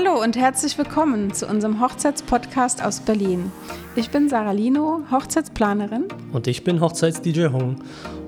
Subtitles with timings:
[0.00, 3.50] Hallo und herzlich willkommen zu unserem Hochzeitspodcast aus Berlin.
[3.96, 6.04] Ich bin Sarah Lino, Hochzeitsplanerin.
[6.32, 7.82] Und ich bin Hochzeits-DJ Hong.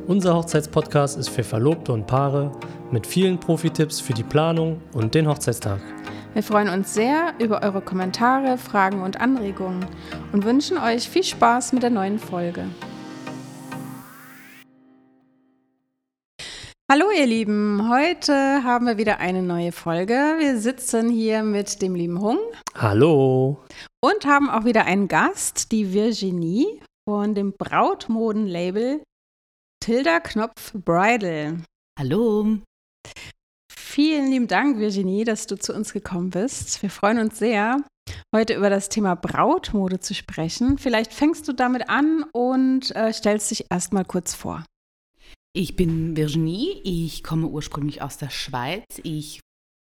[0.08, 2.50] Unser Hochzeitspodcast ist für Verlobte und Paare
[2.90, 5.78] mit vielen Profi-Tipps für die Planung und den Hochzeitstag.
[6.34, 9.86] Wir freuen uns sehr über eure Kommentare, Fragen und Anregungen
[10.32, 12.64] und wünschen euch viel Spaß mit der neuen Folge.
[16.90, 20.34] Hallo ihr Lieben, heute haben wir wieder eine neue Folge.
[20.40, 22.40] Wir sitzen hier mit dem lieben Hung.
[22.74, 23.64] Hallo.
[24.00, 29.04] Und haben auch wieder einen Gast, die Virginie von dem Brautmodenlabel
[29.78, 31.58] Tilda Knopf Bridal.
[31.96, 32.58] Hallo.
[33.72, 36.82] Vielen lieben Dank, Virginie, dass du zu uns gekommen bist.
[36.82, 37.84] Wir freuen uns sehr,
[38.34, 40.76] heute über das Thema Brautmode zu sprechen.
[40.76, 44.64] Vielleicht fängst du damit an und äh, stellst dich erstmal kurz vor.
[45.52, 48.84] Ich bin Virginie, ich komme ursprünglich aus der Schweiz.
[49.02, 49.40] Ich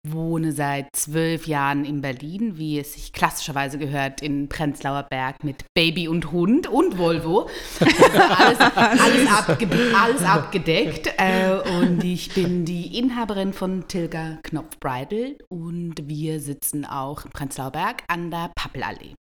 [0.07, 5.65] wohne seit zwölf Jahren in Berlin, wie es sich klassischerweise gehört, in Prenzlauer Berg mit
[5.75, 7.49] Baby und Hund und Volvo.
[7.81, 11.15] alles, alles, abge alles, abgedeckt.
[11.17, 17.31] Äh, und ich bin die Inhaberin von Tilga Knopf Bridal und wir sitzen auch in
[17.31, 19.15] Prenzlauer Berg an der Pappelallee.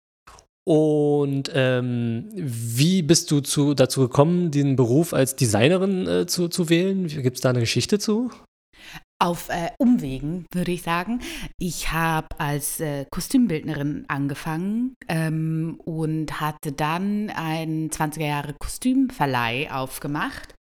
[0.68, 6.70] Und ähm, wie bist du zu, dazu gekommen, den Beruf als Designerin äh, zu, zu
[6.70, 7.08] wählen?
[7.08, 8.32] Gibt es da eine Geschichte zu?
[9.22, 11.22] Auf äh, Umwegen, würde ich sagen.
[11.58, 20.56] Ich habe als äh, Kostümbildnerin angefangen ähm, und hatte dann einen 20er Jahre Kostümverleih aufgemacht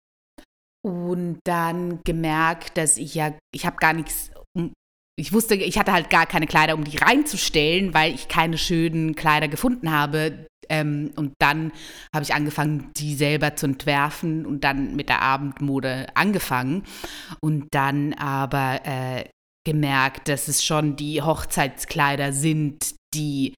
[0.86, 4.30] und dann gemerkt, dass ich ja, ich habe gar nichts
[5.17, 9.16] ich wusste, ich hatte halt gar keine Kleider, um die reinzustellen, weil ich keine schönen
[9.16, 10.47] Kleider gefunden habe.
[10.67, 11.71] Ähm, und dann
[12.13, 16.83] habe ich angefangen, die selber zu entwerfen und dann mit der Abendmode angefangen.
[17.39, 19.25] Und dann aber äh,
[19.66, 23.53] gemerkt, dass es schon die Hochzeitskleider sind, die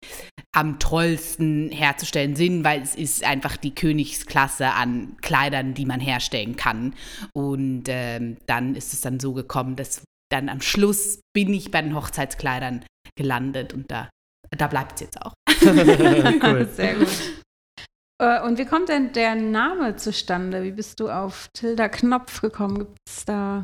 [0.55, 6.56] am tollsten herzustellen sind, weil es ist einfach die Königsklasse an Kleidern, die man herstellen
[6.56, 6.94] kann.
[7.34, 11.82] Und ähm, dann ist es dann so gekommen, dass dann am Schluss bin ich bei
[11.82, 14.10] den Hochzeitskleidern gelandet und da,
[14.52, 15.34] da bleibt es jetzt auch.
[15.64, 16.68] cool.
[16.74, 17.08] Sehr gut.
[18.20, 20.64] Äh, und wie kommt denn der Name zustande?
[20.64, 22.80] Wie bist du auf Tilda Knopf gekommen?
[22.80, 23.64] Gibt es da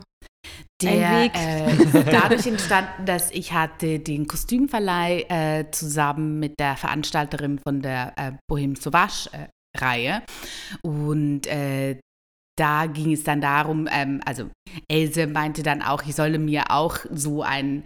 [0.81, 1.31] der einen Weg?
[1.35, 8.13] Äh, dadurch entstanden, dass ich hatte den Kostümverleih äh, zusammen mit der Veranstalterin von der
[8.17, 10.21] äh, Bohem Sauvage äh, Reihe
[10.83, 11.99] und äh,
[12.57, 14.49] da ging es dann darum, ähm, also
[14.87, 17.85] Else meinte dann auch, ich solle mir auch so einen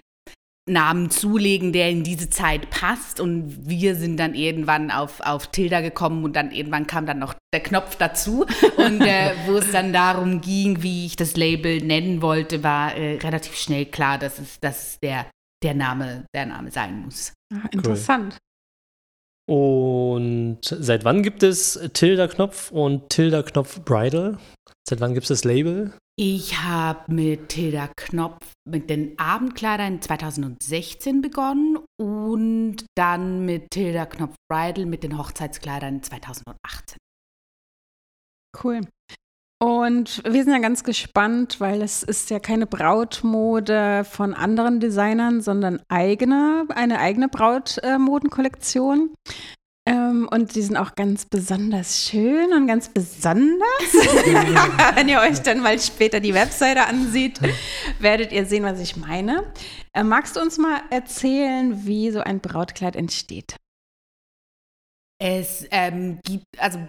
[0.70, 3.20] Namen zulegen, der in diese Zeit passt.
[3.20, 7.36] Und wir sind dann irgendwann auf, auf Tilda gekommen und dann irgendwann kam dann noch
[7.54, 8.46] der Knopf dazu.
[8.78, 13.18] Und äh, wo es dann darum ging, wie ich das Label nennen wollte, war äh,
[13.18, 15.26] relativ schnell klar, dass es, dass der,
[15.64, 17.34] der, Name, der Name sein muss.
[17.54, 18.38] Ah, interessant.
[19.50, 24.38] Und seit wann gibt es Tilda Knopf und Tilda Knopf Bridal?
[24.88, 25.94] Seit wann gibt es das Label?
[26.20, 34.36] Ich habe mit Tilda Knopf mit den Abendkleidern 2016 begonnen und dann mit Tilda Knopf
[34.52, 36.98] Bridal mit den Hochzeitskleidern 2018.
[38.64, 38.82] Cool.
[39.60, 45.42] Und wir sind ja ganz gespannt, weil es ist ja keine Brautmode von anderen Designern,
[45.42, 49.16] sondern eigene, eine eigene Brautmodenkollektion.
[49.88, 53.94] Ähm, und die sind auch ganz besonders schön und ganz besonders.
[54.96, 57.40] Wenn ihr euch dann mal später die Webseite ansieht,
[58.00, 59.52] werdet ihr sehen, was ich meine.
[59.94, 63.56] Äh, magst du uns mal erzählen, wie so ein Brautkleid entsteht?
[65.20, 66.80] Es ähm, gibt, also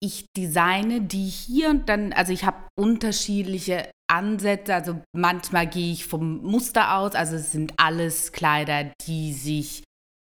[0.00, 6.06] ich designe die hier und dann, also ich habe unterschiedliche Ansätze, also manchmal gehe ich
[6.06, 9.82] vom Muster aus, also es sind alles Kleider, die sich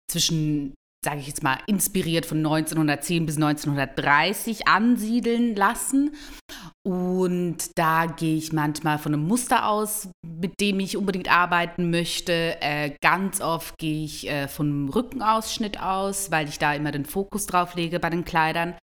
[0.10, 0.74] zwischen
[1.06, 6.16] sage ich jetzt mal, inspiriert von 1910 bis 1930 ansiedeln lassen.
[6.84, 12.60] Und da gehe ich manchmal von einem Muster aus, mit dem ich unbedingt arbeiten möchte.
[12.60, 17.46] Äh, ganz oft gehe ich äh, vom Rückenausschnitt aus, weil ich da immer den Fokus
[17.46, 18.76] drauf lege bei den Kleidern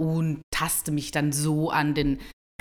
[0.00, 2.18] und taste mich dann so an den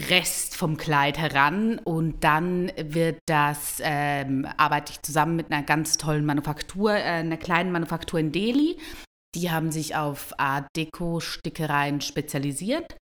[0.10, 5.98] Rest vom Kleid heran und dann wird das, ähm, arbeite ich zusammen mit einer ganz
[5.98, 8.78] tollen Manufaktur, äh, einer kleinen Manufaktur in Delhi.
[9.36, 12.98] Die haben sich auf Art Deko-Stickereien spezialisiert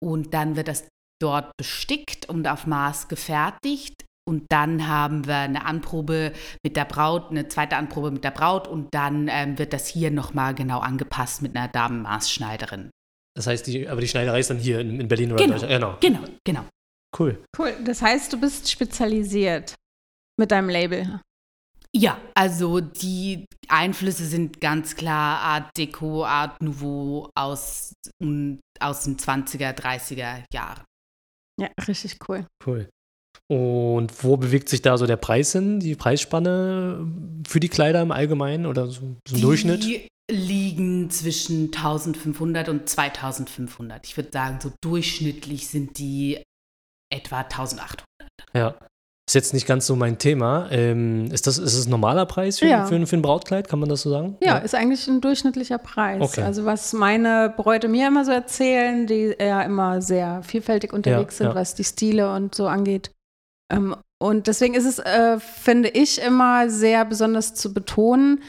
[0.00, 0.88] und dann wird das
[1.20, 3.94] dort bestickt und auf Maß gefertigt.
[4.28, 6.32] Und dann haben wir eine Anprobe
[6.64, 10.10] mit der Braut, eine zweite Anprobe mit der Braut und dann ähm, wird das hier
[10.10, 12.90] nochmal genau angepasst mit einer Damenmaßschneiderin.
[13.36, 15.96] Das heißt, die, aber die Schneiderei ist dann hier in, in Berlin oder genau, genau,
[16.00, 16.64] genau, genau.
[17.16, 17.44] Cool.
[17.58, 17.76] Cool.
[17.84, 19.74] Das heißt, du bist spezialisiert
[20.38, 21.20] mit deinem Label.
[21.94, 27.92] Ja, also die Einflüsse sind ganz klar Art Deco, Art Nouveau aus,
[28.80, 30.84] aus den 20er, 30er Jahren.
[31.60, 32.46] Ja, richtig cool.
[32.66, 32.88] Cool.
[33.48, 37.06] Und wo bewegt sich da so der Preis hin, die Preisspanne
[37.46, 40.08] für die Kleider im Allgemeinen oder so, so ein Durchschnitt?
[40.30, 44.06] Liegen zwischen 1500 und 2500.
[44.06, 46.42] Ich würde sagen, so durchschnittlich sind die
[47.12, 48.04] etwa 1800.
[48.54, 48.74] Ja.
[49.28, 50.68] Ist jetzt nicht ganz so mein Thema.
[50.70, 52.86] Ähm, ist, das, ist das ein normaler Preis für, Ja.
[52.86, 53.68] für, für ein Brautkleid?
[53.68, 54.36] Kann man das so sagen?
[54.40, 56.22] Ja, ist eigentlich ein durchschnittlicher Preis.
[56.22, 56.42] Okay.
[56.42, 61.48] Also was meine Bräute mir immer so erzählen, die ja immer sehr vielfältig unterwegs sind,
[61.48, 61.54] ja.
[61.56, 63.10] was die Stile und so angeht.
[63.72, 68.42] Ähm, und deswegen ist es, äh, finde ich, immer sehr besonders zu betonen,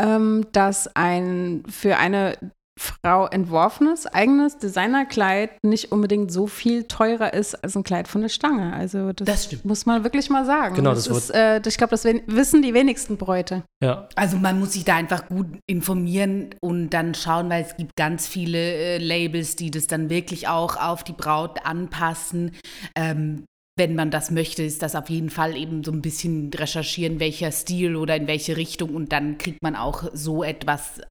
[0.00, 2.36] ähm, dass ein für eine
[2.78, 8.28] Frau entworfenes, eigenes Designerkleid nicht unbedingt so viel teurer ist als ein Kleid von der
[8.28, 8.74] Stange.
[8.74, 10.74] Also das, Das muss man wirklich mal sagen.
[10.74, 13.62] Genau, das, das ist, äh, ich glaube, das wissen die wenigsten Bräute.
[13.82, 14.08] Ja.
[14.14, 18.26] Also man muss sich da einfach gut informieren und dann schauen, weil es gibt ganz
[18.28, 22.52] viele äh, Labels, die das dann wirklich auch auf die Braut anpassen.
[22.94, 23.46] Ähm,
[23.78, 27.52] wenn man das möchte, ist das auf jeden Fall eben so ein bisschen recherchieren, welcher
[27.52, 31.02] Stil oder in welche Richtung und dann kriegt man auch so etwas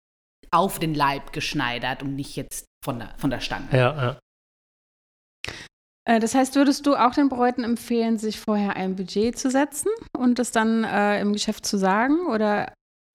[0.51, 3.67] auf den Leib geschneidert und nicht jetzt von der, von der Stange.
[3.71, 4.19] Ja, ja.
[6.05, 9.89] Äh, Das heißt, würdest du auch den Bräuten empfehlen, sich vorher ein Budget zu setzen
[10.17, 12.73] und das dann äh, im Geschäft zu sagen oder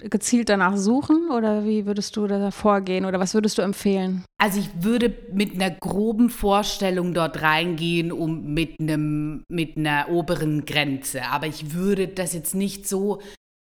[0.08, 1.30] gezielt danach suchen?
[1.30, 4.24] Oder wie würdest du da vorgehen oder was würdest du empfehlen?
[4.38, 10.64] Also ich würde mit einer groben Vorstellung dort reingehen, um mit einem mit einer oberen
[10.64, 11.24] Grenze.
[11.26, 13.20] Aber ich würde das jetzt nicht so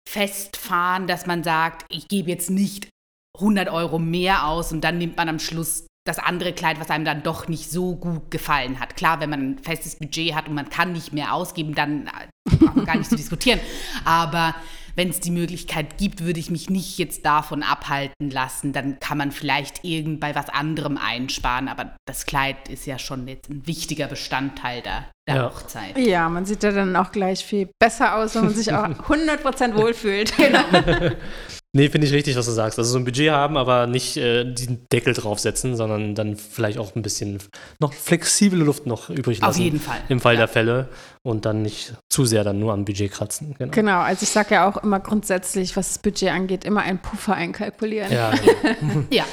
[0.07, 2.89] festfahren, dass man sagt, ich gebe jetzt nicht
[3.37, 7.05] 100 Euro mehr aus und dann nimmt man am Schluss das andere Kleid, was einem
[7.05, 8.95] dann doch nicht so gut gefallen hat.
[8.95, 12.09] Klar, wenn man ein festes Budget hat und man kann nicht mehr ausgeben, dann
[12.45, 13.59] braucht man gar nicht zu diskutieren.
[14.03, 14.55] Aber
[14.95, 18.73] wenn es die Möglichkeit gibt, würde ich mich nicht jetzt davon abhalten lassen.
[18.73, 21.67] Dann kann man vielleicht irgend bei was anderem einsparen.
[21.67, 25.45] Aber das Kleid ist ja schon jetzt ein wichtiger Bestandteil der, der Ja.
[25.45, 25.97] Hochzeit.
[25.97, 29.75] Ja, man sieht ja dann auch gleich viel besser aus, wenn man sich auch 100%
[29.75, 30.33] wohlfühlt.
[30.37, 31.11] Genau.
[31.73, 32.77] Nee, finde ich richtig, was du sagst.
[32.77, 36.95] Also so ein Budget haben, aber nicht äh, den Deckel draufsetzen, sondern dann vielleicht auch
[36.97, 37.39] ein bisschen
[37.79, 39.49] noch flexible Luft noch übrig lassen.
[39.51, 39.97] Auf jeden Fall.
[40.09, 40.39] Im Fall Ja.
[40.39, 40.89] der Fälle.
[41.23, 43.55] Und dann nicht zu sehr dann nur am Budget kratzen.
[43.57, 43.71] Genau.
[43.71, 47.35] Genau, also ich sage ja auch immer grundsätzlich, was das Budget angeht, immer einen Puffer
[47.35, 48.11] einkalkulieren.
[48.11, 48.33] Ja.
[49.11, 49.23] Ja.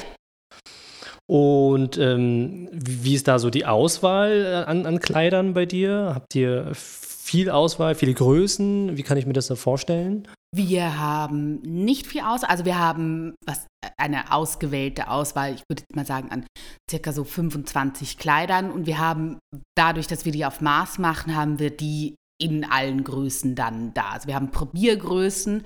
[1.27, 4.31] Und ähm, wie wie ist da so die Auswahl
[4.65, 6.13] äh, an, an Kleidern bei dir?
[6.15, 8.97] Habt ihr viel Auswahl, viele Größen?
[8.97, 10.27] Wie kann ich mir das da vorstellen?
[10.55, 13.67] Wir haben nicht viel aus, also wir haben was,
[13.97, 16.45] eine ausgewählte Auswahl, ich würde jetzt mal sagen, an
[16.89, 19.37] circa so 25 Kleidern und wir haben
[19.77, 24.11] dadurch, dass wir die auf Maß machen, haben wir die in allen Größen dann da.
[24.11, 25.65] Also wir haben Probiergrößen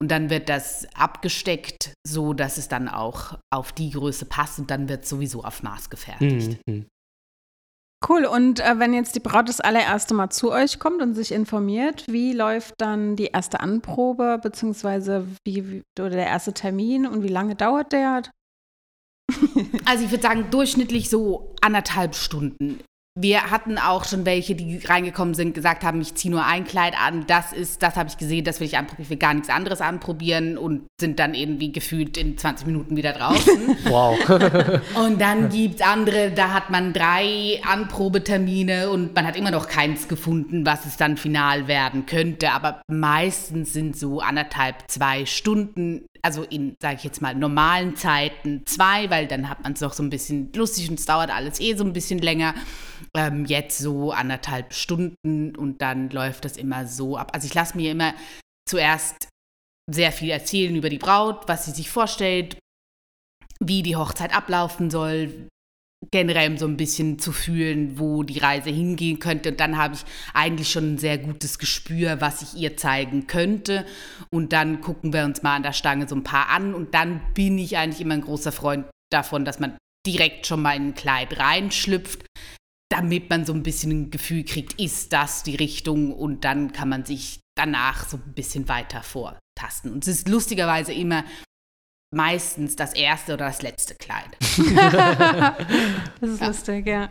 [0.00, 4.70] und dann wird das abgesteckt, so dass es dann auch auf die Größe passt und
[4.70, 6.58] dann wird sowieso auf Maß gefertigt.
[6.66, 6.86] Mhm.
[8.06, 11.32] Cool, und äh, wenn jetzt die Braut das allererste Mal zu euch kommt und sich
[11.32, 17.24] informiert, wie läuft dann die erste Anprobe, beziehungsweise wie, wie oder der erste Termin und
[17.24, 18.22] wie lange dauert der?
[19.84, 22.80] Also ich würde sagen, durchschnittlich so anderthalb Stunden.
[23.20, 26.94] Wir hatten auch schon welche, die reingekommen sind, gesagt haben, ich ziehe nur ein Kleid
[26.96, 29.48] an, das ist, das habe ich gesehen, das will ich anprobieren, ich will gar nichts
[29.48, 33.76] anderes anprobieren und sind dann irgendwie gefühlt in 20 Minuten wieder draußen.
[33.88, 34.18] Wow.
[34.96, 39.68] und dann gibt es andere, da hat man drei Anprobetermine und man hat immer noch
[39.68, 42.50] keins gefunden, was es dann final werden könnte.
[42.50, 48.62] Aber meistens sind so anderthalb, zwei Stunden, also in, sage ich jetzt mal, normalen Zeiten
[48.66, 51.60] zwei, weil dann hat man es noch so ein bisschen lustig und es dauert alles
[51.60, 52.54] eh so ein bisschen länger.
[53.14, 57.30] Ähm, jetzt so anderthalb Stunden und dann läuft das immer so ab.
[57.34, 58.14] Also ich lasse mir immer
[58.68, 59.28] zuerst
[59.90, 62.58] sehr viel erzählen über die Braut, was sie sich vorstellt,
[63.60, 65.48] wie die Hochzeit ablaufen soll,
[66.10, 69.50] generell so ein bisschen zu fühlen, wo die Reise hingehen könnte.
[69.50, 73.84] Und dann habe ich eigentlich schon ein sehr gutes Gespür, was ich ihr zeigen könnte.
[74.30, 76.74] Und dann gucken wir uns mal an der Stange so ein paar an.
[76.74, 79.76] Und dann bin ich eigentlich immer ein großer Freund davon, dass man
[80.06, 82.24] direkt schon mal in ein Kleid reinschlüpft,
[82.90, 86.12] damit man so ein bisschen ein Gefühl kriegt, ist das die Richtung?
[86.12, 89.92] Und dann kann man sich danach so ein bisschen weiter vortasten.
[89.92, 91.24] Und es ist lustigerweise immer
[92.14, 94.36] meistens das erste oder das letzte Kleid.
[96.20, 96.46] Das ist Ja.
[96.48, 97.08] lustig, ja.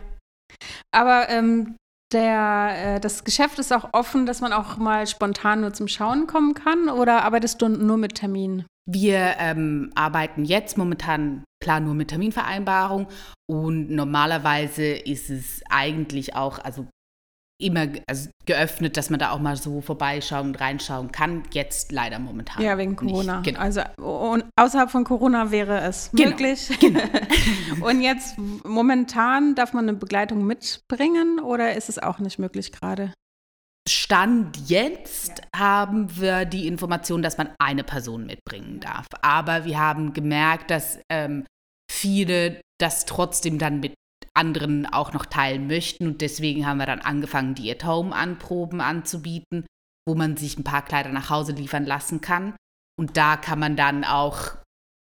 [0.94, 1.76] Aber ähm,
[2.12, 6.26] der, äh, das Geschäft ist auch offen, dass man auch mal spontan nur zum Schauen
[6.26, 8.64] kommen kann oder arbeitest du nur mit Termin?
[8.90, 13.08] Wir ähm, arbeiten jetzt momentan klar nur mit Terminvereinbarung
[13.46, 16.86] und normalerweise ist es eigentlich auch, also
[17.60, 21.42] immer also geöffnet, dass man da auch mal so vorbeischauen und reinschauen kann.
[21.52, 22.62] Jetzt leider momentan.
[22.62, 23.40] Ja, wegen Corona.
[23.40, 23.46] Nicht.
[23.46, 23.60] Genau.
[23.60, 26.30] Also und außerhalb von Corona wäre es Genau.
[26.30, 26.70] möglich.
[27.80, 33.12] und jetzt momentan darf man eine Begleitung mitbringen oder ist es auch nicht möglich gerade?
[33.88, 39.06] Stand jetzt haben wir die Information, dass man eine Person mitbringen darf.
[39.22, 41.46] Aber wir haben gemerkt, dass ähm,
[41.90, 43.94] viele das trotzdem dann mit
[44.38, 46.06] anderen auch noch teilen möchten.
[46.06, 49.66] Und deswegen haben wir dann angefangen, die At-Home-Anproben anzubieten,
[50.08, 52.54] wo man sich ein paar Kleider nach Hause liefern lassen kann.
[52.98, 54.56] Und da kann man dann auch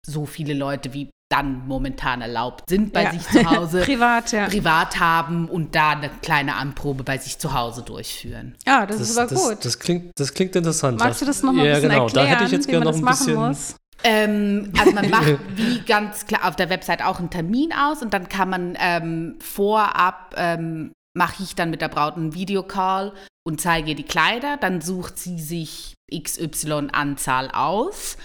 [0.07, 3.13] so viele Leute wie dann momentan erlaubt sind bei Ja.
[3.13, 4.47] sich zu Hause Privat, ja.
[4.47, 8.57] privat haben und da eine kleine Anprobe bei sich zu Hause durchführen.
[8.67, 9.65] Ja, das, ist aber das, gut.
[9.65, 10.99] Das klingt, das klingt interessant.
[10.99, 12.05] Magst du das noch mal ja, ein bisschen genau.
[12.05, 13.49] erklären, da hätte ich jetzt wie gerne man noch das ein machen bisschen.
[13.49, 13.77] muss?
[14.05, 18.15] Ähm, also man macht wie ganz klar auf der Website auch einen Termin aus und
[18.15, 23.13] dann kann man ähm, vorab ähm, mache ich dann mit der Braut einen Videocall
[23.45, 24.57] und zeige ihr die Kleider.
[24.57, 28.17] Dann sucht sie sich XY Anzahl aus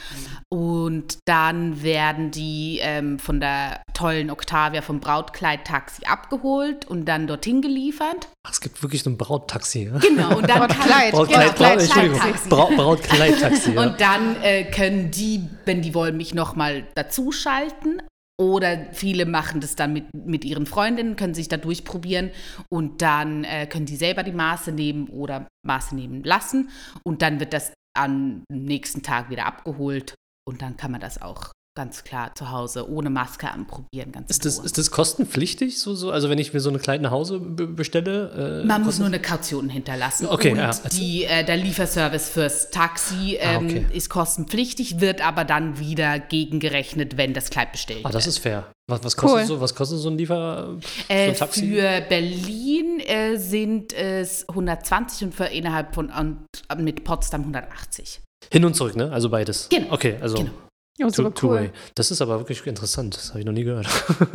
[0.49, 7.61] und dann werden die ähm, von der tollen Octavia vom Brautkleid-Taxi abgeholt und dann dorthin
[7.61, 8.27] geliefert.
[8.45, 9.85] Ach, es gibt wirklich ein Brauttaxi.
[9.91, 9.97] Ja?
[9.99, 11.11] Genau, und dann kann, Brautkleid.
[11.11, 11.55] Brautkleid,
[11.93, 13.73] Genau, Braut, Brautkleidtaxi.
[13.73, 13.81] Ja.
[13.81, 18.01] Und dann äh, können die, wenn die wollen, mich nochmal dazuschalten.
[18.39, 22.31] Oder viele machen das dann mit, mit ihren Freundinnen, können sich da durchprobieren
[22.69, 26.69] und dann äh, können die selber die Maße nehmen oder Maße nehmen lassen.
[27.03, 30.15] Und dann wird das am nächsten Tag wieder abgeholt
[30.47, 34.11] und dann kann man das auch ganz klar zu Hause ohne Maske anprobieren.
[34.11, 35.79] Ganz Ist das, ist das kostenpflichtig?
[35.79, 36.11] So, so?
[36.11, 38.61] Also wenn ich mir so eine Kleid nach Hause be- bestelle?
[38.63, 40.27] Äh, Man muss nur eine Kaution hinterlassen.
[40.27, 43.85] Okay, und ja, also- die, äh, der Lieferservice fürs Taxi Ah, ähm, okay.
[43.91, 48.27] ist kostenpflichtig, wird aber dann wieder gegengerechnet, wenn das Kleid bestellt Ah, das wird.
[48.27, 48.67] ist fair.
[48.87, 49.45] Was, was, kostet, Cool.
[49.47, 50.77] so, was kostet so ein Liefer?
[51.07, 51.67] Äh, so ein Taxi?
[51.71, 56.45] für Berlin äh, sind es 120 und für innerhalb von und
[56.77, 58.21] mit Potsdam 180.
[58.51, 59.09] Hin und zurück, ne?
[59.11, 59.69] Also beides.
[59.69, 60.51] Genau, Okay, also genau.
[61.00, 61.63] Ja, two- super two-way.
[61.67, 61.71] cool.
[61.95, 63.15] Das ist aber wirklich interessant.
[63.15, 63.88] Das habe ich noch nie gehört.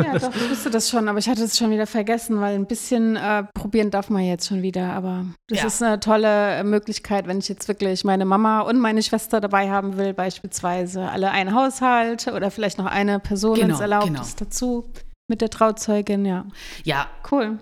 [0.05, 2.67] Ja, doch, ich wusste das schon, aber ich hatte es schon wieder vergessen, weil ein
[2.67, 4.93] bisschen äh, probieren darf man jetzt schon wieder.
[4.93, 5.67] Aber das Ja.
[5.69, 9.71] ist eine tolle äh, Möglichkeit, wenn ich jetzt wirklich meine Mama und meine Schwester dabei
[9.71, 14.49] haben will, beispielsweise alle einen Haushalt oder vielleicht noch eine Person Genau, ins Erlaubnis genau.
[14.49, 14.91] dazu
[15.31, 16.45] mit der Trauzeugin, ja.
[16.85, 17.59] Ja, Cool.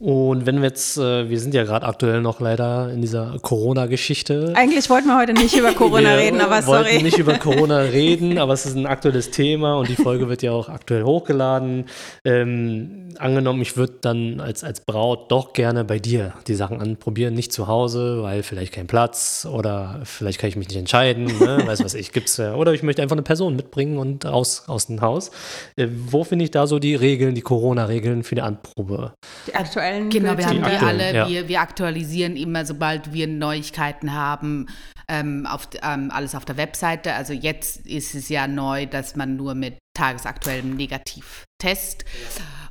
[0.00, 4.52] Und wenn wir jetzt, äh, wir sind ja gerade aktuell noch leider in dieser Corona-Geschichte.
[4.54, 7.02] Eigentlich wollten wir heute nicht über Corona wir reden, aber wollten sorry.
[7.02, 10.52] nicht über Corona reden, aber es ist ein aktuelles Thema und die Folge wird ja
[10.52, 11.86] auch aktuell hochgeladen.
[12.24, 17.34] Ähm, angenommen, ich würde dann als, als Braut doch gerne bei dir die Sachen anprobieren,
[17.34, 21.62] nicht zu Hause, weil vielleicht kein Platz oder vielleicht kann ich mich nicht entscheiden, ne?
[21.66, 22.54] weiß was ich, gibt's ja.
[22.54, 25.30] Oder ich möchte einfach eine Person mitbringen und aus, aus dem Haus.
[25.76, 29.14] Äh, wo finde ich da so die Regeln, die Corona-Regeln für die Anprobe?
[29.48, 29.54] Die
[29.88, 31.28] aktuellen Genau, wir haben die aktuellen, alle, ja.
[31.28, 34.66] wir, wir aktualisieren immer, sobald wir Neuigkeiten haben,
[35.08, 37.14] ähm, auf, ähm, alles auf der Webseite.
[37.14, 42.04] Also jetzt ist es ja neu, dass man nur mit tagesaktuellem Negativtest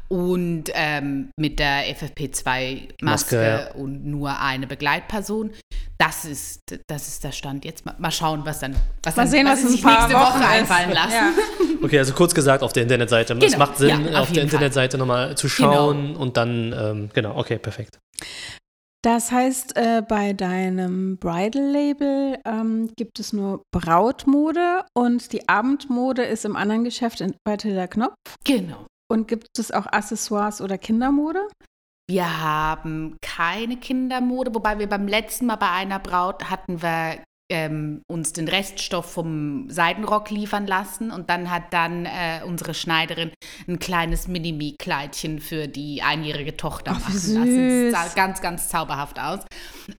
[0.10, 3.74] und ähm, mit der FFP2-Maske Maske, ja.
[3.76, 5.52] und nur eine Begleitperson.
[5.98, 7.66] Das ist, das ist der Stand.
[7.66, 10.40] Jetzt mal, mal schauen, was dann was Mal dann, sehen, was ein sich nächste Wochen
[10.40, 10.50] Woche ist.
[10.50, 11.14] einfallen lassen.
[11.14, 11.32] Ja.
[11.80, 13.34] Okay, also kurz gesagt auf der Internetseite.
[13.34, 14.42] Es Genau, macht Sinn, ja, auf auf der.
[14.42, 18.00] Internetseite nochmal zu schauen und dann, ähm, genau, okay, perfekt.
[19.04, 26.46] Das heißt, äh, bei deinem Bridal-Label ähm, gibt es nur Brautmode und die Abendmode ist
[26.46, 28.16] im anderen Geschäft in, bei Tilda Knopf.
[28.44, 28.88] Genau.
[29.10, 31.48] Und gibt es auch Accessoires oder Kindermode?
[32.10, 38.02] Wir haben keine Kindermode, wobei wir beim letzten Mal bei einer Braut hatten wir ähm,
[38.08, 43.32] uns den Reststoff vom Seidenrock liefern lassen und dann hat dann äh, unsere Schneiderin
[43.68, 47.36] ein kleines Minimi-Kleidchen für die einjährige Tochter wie machen lassen.
[47.36, 47.92] Das süß.
[47.92, 49.40] sah ganz, ganz zauberhaft aus.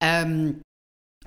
[0.01, 0.61] Ähm,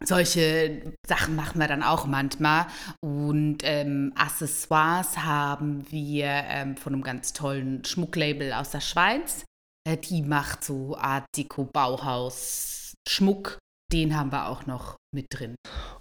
[0.04, 2.68] solche Sachen machen wir dann auch manchmal.
[3.02, 9.46] Und ähm, Accessoires haben wir ähm, von einem ganz tollen Schmucklabel aus der Schweiz.
[9.88, 13.61] Äh, die macht so Art Deko Bauhaus Schmuck.
[13.92, 15.56] Den haben wir auch noch mit drin.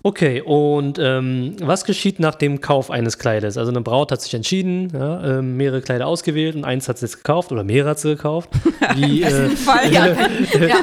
[0.04, 3.58] Okay, und ähm, was geschieht nach dem Kauf eines Kleides?
[3.58, 7.06] Also eine Braut hat sich entschieden, ja, ähm, mehrere Kleider ausgewählt und eins hat sie
[7.06, 8.50] jetzt gekauft oder mehrere hat sie gekauft.
[8.94, 9.90] Wie, äh, Fall.
[9.90, 10.76] Ja,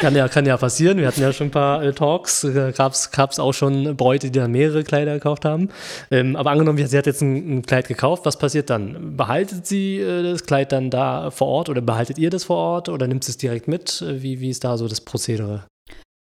[0.00, 0.98] kann, ja, kann ja passieren.
[0.98, 2.44] Wir hatten ja schon ein paar äh, Talks.
[2.44, 5.70] Äh, Gab es auch schon Bräute, die dann mehrere Kleider gekauft haben.
[6.10, 8.26] Ähm, aber angenommen, sie hat jetzt ein, ein Kleid gekauft.
[8.26, 9.16] Was passiert dann?
[9.16, 12.88] Behaltet sie äh, das Kleid dann da vor Ort oder behaltet ihr das vor Ort
[12.90, 14.02] oder nimmt sie es direkt mit?
[14.02, 15.64] Äh, Wie, wie ist da so das Prozedere?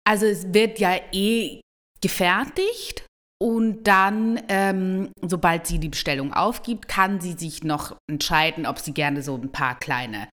[0.04, 1.62] Also es wird ja eh
[2.02, 3.06] gefertigt
[3.42, 8.94] und dann, ähm, sobald sie die Bestellung aufgibt, kann sie sich noch entscheiden, ob sie
[8.94, 10.28] gerne so ein paar kleine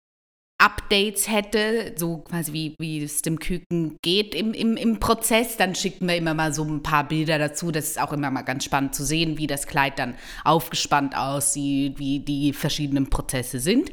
[0.61, 5.77] Updates hätte, so quasi wie, wie es dem Küken geht im, im, im Prozess, dann
[5.77, 7.71] schicken wir immer mal so ein paar Bilder dazu.
[7.71, 12.00] Das ist auch immer mal ganz spannend zu sehen, wie das Kleid dann aufgespannt aussieht,
[12.00, 13.93] wie die verschiedenen Prozesse sind.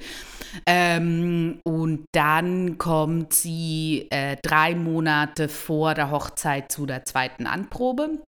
[0.65, 8.23] Ähm, und dann kommt sie äh, drei Monate vor der Hochzeit zu der zweiten Anprobe,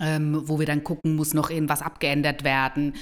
[0.00, 2.94] ähm, wo wir dann gucken, muss noch irgendwas abgeändert werden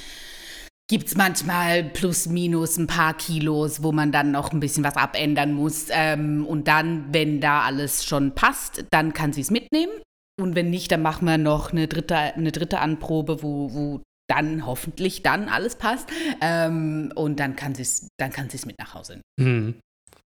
[0.88, 4.96] gibt es manchmal plus minus ein paar Kilos, wo man dann noch ein bisschen was
[4.96, 5.86] abändern muss.
[5.90, 9.92] Ähm, und dann, wenn da alles schon passt, dann kann sie es mitnehmen.
[10.40, 14.66] Und wenn nicht, dann machen wir noch eine dritte, eine dritte Anprobe, wo, wo dann
[14.66, 16.08] hoffentlich dann alles passt.
[16.40, 19.66] Ähm, und dann kann sie es mit nach Hause nehmen.
[19.66, 19.74] Mhm.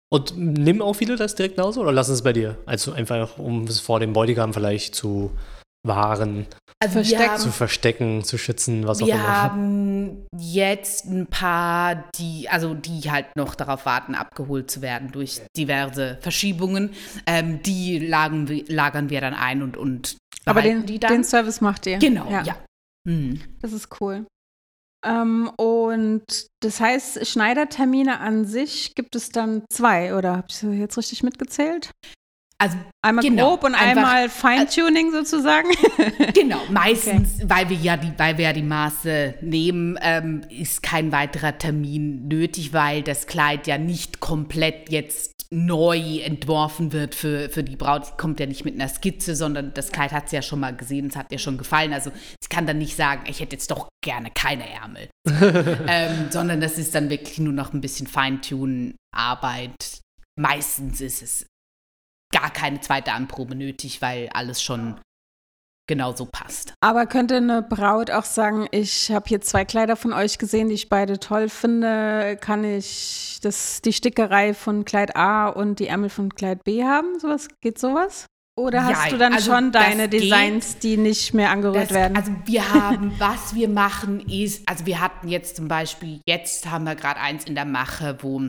[0.10, 2.58] Und nehmen auch viele das direkt nach Hause oder lassen es bei dir?
[2.66, 5.32] Also einfach, um es vor dem Bräutigam vielleicht zu
[5.88, 6.48] Waren
[6.80, 9.24] also haben, zu verstecken, zu schützen, was auch wir immer.
[9.24, 15.12] Wir haben jetzt ein paar, die, also die halt noch darauf warten, abgeholt zu werden
[15.12, 16.92] durch diverse Verschiebungen.
[17.26, 21.12] Ähm, die lagern, lagern wir dann ein und, und Aber den, die dann.
[21.12, 21.98] den Service macht ihr.
[21.98, 22.44] Genau, ja.
[22.44, 22.56] ja.
[23.06, 23.42] Mhm.
[23.62, 24.28] Das ist cool.
[25.04, 26.26] Ähm, und
[26.62, 31.92] das heißt, Schneidertermine an sich gibt es dann zwei, oder habe ich jetzt richtig mitgezählt?
[32.60, 35.70] Also einmal genau, grob und einmal Feintuning sozusagen.
[36.34, 37.46] Genau, meistens, okay.
[37.48, 42.28] weil wir ja die, weil wir ja die Maße nehmen, ähm, ist kein weiterer Termin
[42.28, 48.06] nötig, weil das Kleid ja nicht komplett jetzt neu entworfen wird für, für die Braut.
[48.06, 50.76] Sie kommt ja nicht mit einer Skizze, sondern das Kleid hat sie ja schon mal
[50.76, 51.94] gesehen, es hat ihr schon gefallen.
[51.94, 55.10] Also sie kann dann nicht sagen, ich hätte jetzt doch gerne keine Ärmel.
[55.88, 60.02] ähm, sondern das ist dann wirklich nur noch ein bisschen Feintunen-Arbeit.
[60.40, 61.46] Meistens ist es
[62.34, 65.00] gar keine zweite Anprobe nötig, weil alles schon
[65.88, 66.74] genau so passt.
[66.82, 70.76] Aber könnte eine Braut auch sagen, ich habe hier zwei Kleider von euch gesehen, die
[70.76, 76.10] ich beide toll finde, kann ich das, die Stickerei von Kleid A und die Ärmel
[76.10, 77.20] von Kleid B haben?
[77.20, 78.26] Sowas, geht sowas?
[78.58, 81.94] Oder hast ja, du dann also schon deine Designs, geht, die nicht mehr angerührt das,
[81.94, 82.18] werden?
[82.18, 86.86] Also wir haben, was wir machen ist, also wir hatten jetzt zum Beispiel, jetzt haben
[86.86, 88.42] wir gerade eins in der Mache, wo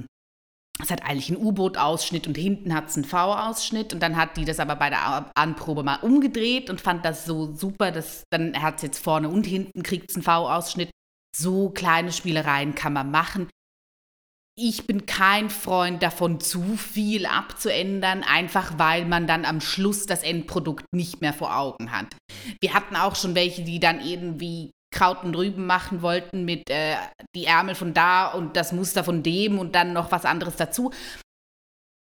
[0.82, 4.44] es hat eigentlich einen U-Boot-Ausschnitt und hinten hat es einen V-Ausschnitt und dann hat die
[4.44, 8.76] das aber bei der Anprobe mal umgedreht und fand das so super, dass dann hat
[8.76, 10.90] es jetzt vorne und hinten kriegt es einen V-Ausschnitt.
[11.36, 13.48] So kleine Spielereien kann man machen.
[14.60, 20.24] Ich bin kein Freund davon, zu viel abzuändern, einfach weil man dann am Schluss das
[20.24, 22.16] Endprodukt nicht mehr vor Augen hat.
[22.60, 26.96] Wir hatten auch schon welche, die dann irgendwie Kraut und Rüben machen wollten mit äh,
[27.34, 30.92] die Ärmel von da und das Muster von dem und dann noch was anderes dazu,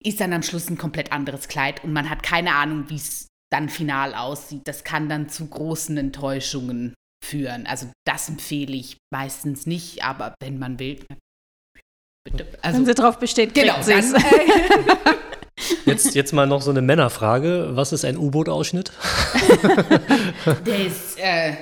[0.04, 3.26] ist dann am Schluss ein komplett anderes Kleid und man hat keine Ahnung, wie es
[3.50, 4.62] dann final aussieht.
[4.66, 7.66] Das kann dann zu großen Enttäuschungen führen.
[7.66, 11.04] Also das empfehle ich meistens nicht, aber wenn man will,
[12.24, 12.46] bitte.
[12.62, 13.80] Also, wenn sie drauf besteht, genau.
[13.84, 14.18] Dann, äh,
[15.84, 17.70] Jetzt, jetzt mal noch so eine Männerfrage.
[17.72, 18.92] Was ist ein U-Boot-Ausschnitt?
[20.66, 21.54] Der ist äh,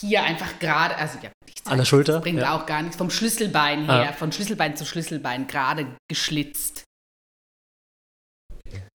[0.00, 1.30] hier einfach gerade, also ja,
[1.64, 2.14] an der Schulter.
[2.14, 2.56] Das bringt ja.
[2.56, 2.96] auch gar nichts.
[2.96, 4.12] Vom Schlüsselbein her, ah.
[4.12, 6.84] von Schlüsselbein zu Schlüsselbein gerade geschlitzt.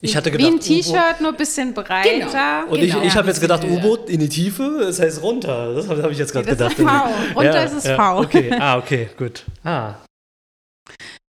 [0.01, 2.09] Ich hatte gedacht, Wie ein T-Shirt, nur ein bisschen breiter.
[2.09, 2.71] Genau.
[2.71, 2.99] Und genau.
[2.99, 5.73] ich, ich habe jetzt gedacht, U-Boot in die Tiefe, das heißt runter.
[5.73, 6.77] Das habe hab ich jetzt gerade gedacht.
[6.77, 7.05] Ist V.
[7.35, 8.19] Runter ja, ist es ja, V.
[8.19, 9.45] Okay, ah, okay, gut.
[9.63, 9.95] Ah.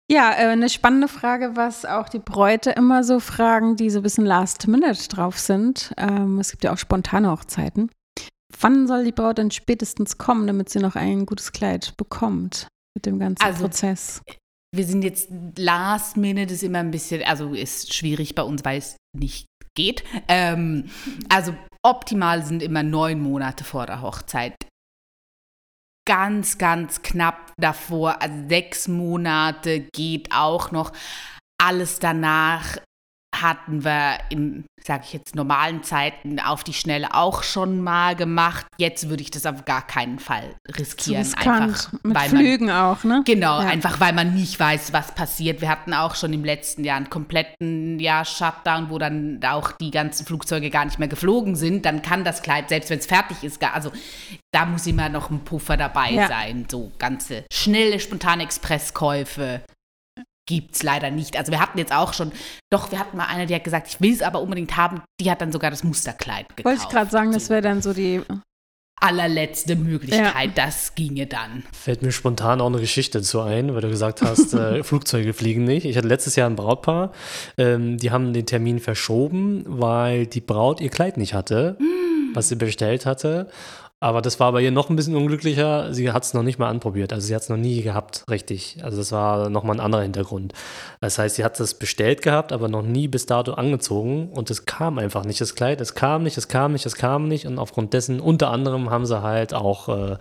[0.10, 4.04] Ja, äh, eine spannende Frage, was auch die Bräute immer so fragen, die so ein
[4.04, 5.94] bisschen last minute drauf sind.
[5.98, 7.90] Ähm, es gibt ja auch spontane Hochzeiten.
[8.60, 13.06] Wann soll die Braut denn spätestens kommen, damit sie noch ein gutes Kleid bekommt mit
[13.06, 14.22] dem ganzen also, Prozess?
[14.76, 18.80] Wir sind jetzt last minute ist immer ein bisschen, also ist schwierig bei uns, weil
[18.80, 20.04] es nicht geht.
[20.28, 20.90] Ähm,
[21.30, 24.56] also optimal sind immer neun Monate vor der Hochzeit.
[26.06, 30.92] Ganz, ganz knapp davor, also sechs Monate geht auch noch.
[31.62, 32.78] Alles danach
[33.44, 38.66] hatten wir in, sage ich jetzt, normalen Zeiten auf die Schnelle auch schon mal gemacht.
[38.78, 41.28] Jetzt würde ich das auf gar keinen Fall riskieren.
[41.36, 43.22] Einfach, Mit weil Flügen man, auch, ne?
[43.26, 43.68] Genau, ja.
[43.68, 45.62] einfach weil man nicht weiß, was passiert.
[45.62, 49.92] Wir hatten auch schon im letzten Jahr einen kompletten Jahr Shutdown, wo dann auch die
[49.92, 51.86] ganzen Flugzeuge gar nicht mehr geflogen sind.
[51.86, 53.92] Dann kann das Kleid, selbst wenn es fertig ist, gar, also
[54.52, 56.28] da muss immer noch ein Puffer dabei ja.
[56.28, 56.66] sein.
[56.70, 59.62] So ganze schnelle, spontane Expresskäufe
[60.46, 61.38] gibt es leider nicht.
[61.38, 62.32] Also wir hatten jetzt auch schon,
[62.72, 65.02] doch, wir hatten mal eine, die hat gesagt, ich will es aber unbedingt haben.
[65.20, 66.66] Die hat dann sogar das Musterkleid gekauft.
[66.66, 67.40] Wollte ich gerade sagen, so.
[67.40, 68.22] das wäre dann so die
[69.04, 70.52] allerletzte Möglichkeit, ja.
[70.56, 71.64] das ginge dann.
[71.74, 75.66] Fällt mir spontan auch eine Geschichte dazu ein, weil du gesagt hast, äh, Flugzeuge fliegen
[75.66, 75.86] nicht.
[75.86, 77.12] Ich hatte letztes Jahr ein Brautpaar,
[77.58, 82.34] ähm, die haben den Termin verschoben, weil die Braut ihr Kleid nicht hatte, mm.
[82.34, 83.50] was sie bestellt hatte.
[84.04, 85.94] Aber das war bei ihr noch ein bisschen unglücklicher.
[85.94, 87.14] Sie hat es noch nicht mal anprobiert.
[87.14, 88.80] Also sie hat es noch nie gehabt, richtig.
[88.84, 90.52] Also das war nochmal ein anderer Hintergrund.
[91.00, 94.28] Das heißt, sie hat es bestellt gehabt, aber noch nie bis dato angezogen.
[94.34, 95.80] Und es kam einfach nicht, das Kleid.
[95.80, 97.48] Es kam nicht, es kam nicht, es kam nicht.
[97.48, 100.18] Und aufgrund dessen, unter anderem, haben sie halt auch äh,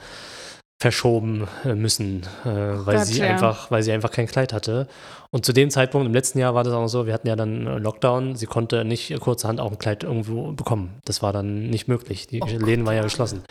[0.83, 3.27] verschoben äh, müssen, äh, weil Gott, sie ja.
[3.27, 4.89] einfach, weil sie einfach kein Kleid hatte.
[5.31, 7.65] Und zu dem Zeitpunkt im letzten Jahr war das auch so, wir hatten ja dann
[7.79, 11.01] Lockdown, sie konnte nicht kurzerhand auch ein Kleid irgendwo bekommen.
[11.05, 12.27] Das war dann nicht möglich.
[12.27, 13.03] Die Oh Läden waren ja.
[13.03, 13.43] geschlossen.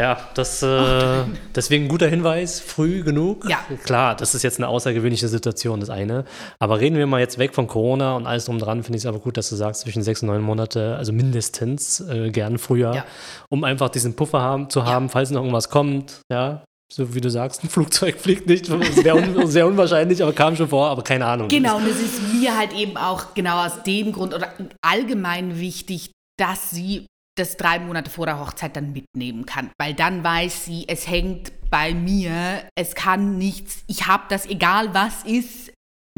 [0.00, 1.24] Ja, das äh,
[1.54, 3.46] deswegen ein guter Hinweis, früh genug.
[3.48, 3.58] Ja.
[3.84, 6.24] Klar, das ist jetzt eine außergewöhnliche Situation, das eine.
[6.58, 9.06] Aber reden wir mal jetzt weg von Corona und alles drum dran, finde ich es
[9.06, 12.94] aber gut, dass du sagst, zwischen sechs und neun Monate, also mindestens, äh, gern früher,
[12.94, 13.04] Ja.
[13.50, 16.64] um einfach diesen Puffer haben, zu haben, falls noch irgendwas kommt, ja.
[16.90, 20.68] So wie du sagst, ein Flugzeug fliegt nicht, wäre un sehr unwahrscheinlich, aber kam schon
[20.68, 21.48] vor, aber keine Ahnung.
[21.48, 24.48] Genau, und es ist mir halt eben auch genau aus dem Grund oder
[24.82, 27.06] allgemein wichtig, dass sie
[27.42, 29.70] das drei Monate vor der Hochzeit dann mitnehmen kann.
[29.80, 34.92] Weil dann weiß sie, es hängt bei mir, es kann nichts, ich habe das, egal
[34.94, 35.68] was ist,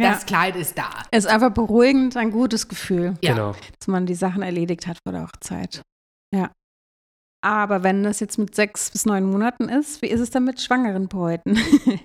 [0.00, 0.10] Ja.
[0.12, 0.90] das Kleid ist da.
[1.12, 3.32] Ist einfach beruhigend, ein gutes Gefühl, Ja.
[3.32, 3.54] Genau.
[3.78, 5.82] dass man die Sachen erledigt hat vor der Hochzeit.
[6.34, 6.50] Ja.
[7.44, 10.60] Aber wenn das jetzt mit sechs bis neun Monaten ist, wie ist es dann mit
[10.60, 11.56] schwangeren Bräuten?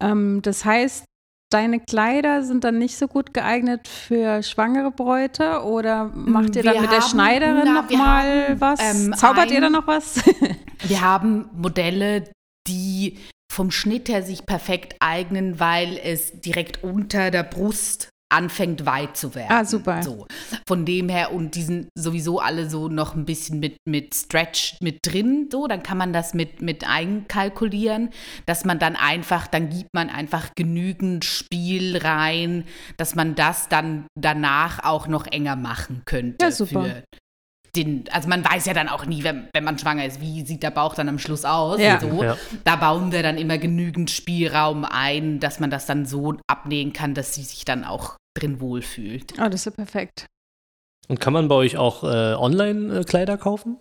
[0.00, 1.04] ähm, das heißt,
[1.50, 6.74] deine Kleider sind dann nicht so gut geeignet für schwangere Bräute oder macht ihr dann
[6.74, 8.80] Wir mit der haben- Schneiderin na, noch wir mal haben, was?
[8.80, 10.20] ähm, Zaubert ihr ein- da noch was?
[10.82, 12.24] Wir haben Modelle,
[12.66, 13.18] die
[13.52, 19.34] vom Schnitt her sich perfekt eignen, weil es direkt unter der Brust anfängt weit zu
[19.34, 19.50] werden.
[19.50, 20.02] Ah, super.
[20.02, 20.26] So.
[20.66, 24.76] Von dem her, und die sind sowieso alle so noch ein bisschen mit, mit Stretch
[24.80, 28.10] mit drin, so, dann kann man das mit, mit einkalkulieren,
[28.46, 32.64] dass man dann einfach, dann gibt man einfach genügend Spiel rein,
[32.96, 36.46] dass man das dann danach auch noch enger machen könnte.
[36.46, 36.84] Ja, super.
[36.84, 37.02] Für
[37.76, 40.62] den, also man weiß ja dann auch nie, wenn, wenn man schwanger ist, wie sieht
[40.62, 41.80] der Bauch dann am Schluss aus.
[41.80, 42.00] Ja.
[42.00, 42.22] So.
[42.22, 42.36] Ja.
[42.64, 47.14] Da bauen wir dann immer genügend Spielraum ein, dass man das dann so abnähen kann,
[47.14, 49.34] dass sie sich dann auch drin wohlfühlt.
[49.38, 50.26] Oh, das ist ja perfekt.
[51.08, 53.78] Und kann man bei euch auch äh, Online-Kleider kaufen?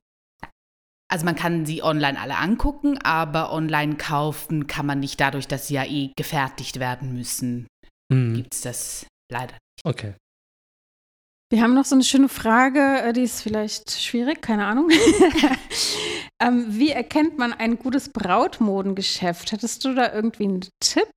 [1.12, 5.68] Also man kann sie online alle angucken, aber online kaufen kann man nicht dadurch, dass
[5.68, 7.68] sie ja eh gefertigt werden müssen.
[8.12, 8.36] Hm.
[8.36, 9.58] Gibt es das leider.
[9.84, 10.16] Okay.
[11.52, 14.90] Wir haben noch so eine schöne Frage, äh, die ist vielleicht schwierig, keine Ahnung.
[16.42, 19.52] ähm, wie erkennt man ein gutes Brautmodengeschäft?
[19.52, 21.10] Hättest du da irgendwie einen Tipp?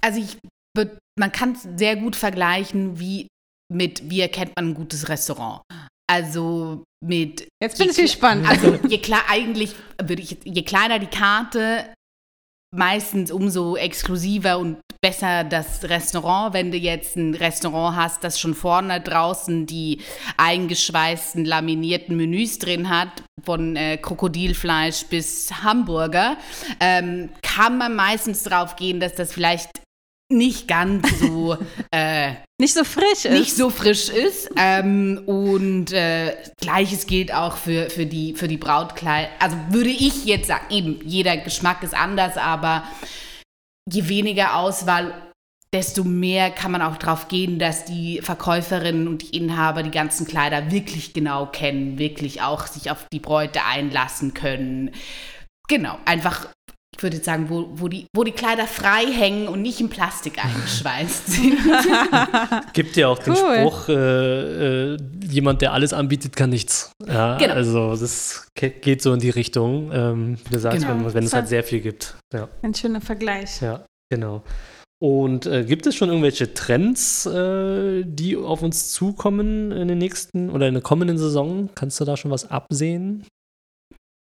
[0.00, 0.38] Also ich,
[1.18, 3.28] man kann es sehr gut vergleichen wie
[3.72, 5.62] mit, wie erkennt man ein gutes Restaurant.
[6.08, 8.48] Also mit Jetzt bin ich gespannt.
[8.48, 11.84] Also je klar, eigentlich würde ich, je kleiner die Karte,
[12.74, 16.54] meistens umso exklusiver und besser das Restaurant.
[16.54, 20.00] Wenn du jetzt ein Restaurant hast, das schon vorne draußen die
[20.36, 26.36] eingeschweißten, laminierten Menüs drin hat, von äh, Krokodilfleisch bis Hamburger,
[26.80, 29.70] ähm, kann man meistens drauf gehen, dass das vielleicht
[30.28, 31.56] nicht ganz so
[31.92, 33.30] äh, Nicht so frisch ist.
[33.30, 34.50] nicht so frisch ist.
[34.56, 39.28] Ähm, und äh, gleiches gilt auch für, für die, für die Brautkleider.
[39.38, 42.84] Also würde ich jetzt sagen, eben, jeder Geschmack ist anders, aber
[43.90, 45.14] je weniger Auswahl,
[45.72, 50.26] desto mehr kann man auch darauf gehen, dass die Verkäuferinnen und die Inhaber die ganzen
[50.26, 54.92] Kleider wirklich genau kennen, wirklich auch sich auf die Bräute einlassen können.
[55.68, 56.48] Genau, einfach.
[56.96, 59.88] Ich würde jetzt sagen, wo, wo, die, wo die Kleider frei hängen und nicht in
[59.90, 61.58] Plastik eingeschweißt sind.
[62.72, 63.56] Gibt ja auch den Cool.
[63.58, 66.90] Spruch, äh, äh, jemand, der alles anbietet, kann nichts.
[67.06, 67.54] Ja, Genau.
[67.54, 71.04] Also das geht so in die Richtung, ähm, wie du sagst, Genau.
[71.04, 72.16] wenn, wenn es halt sehr viel gibt.
[72.32, 73.60] Ja, Ein schöner Vergleich.
[73.60, 74.42] ja genau.
[74.98, 80.48] Und äh, gibt es schon irgendwelche Trends, äh, die auf uns zukommen in den nächsten
[80.48, 81.68] oder in der kommenden Saison?
[81.74, 83.26] Kannst du da schon was absehen?